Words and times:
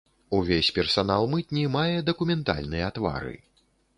Увесь 0.37 0.69
персанал 0.77 1.25
мытні 1.33 1.65
мае 1.77 1.97
дакументальныя 2.09 2.87
твары. 2.99 3.37